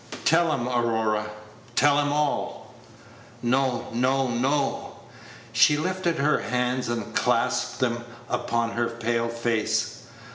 [0.25, 1.27] Tell him, Aurora
[1.75, 2.73] tell him all!"
[3.43, 4.95] "No, no, no!"
[5.53, 10.07] She lifted her hands, and clasped them upon her pale face.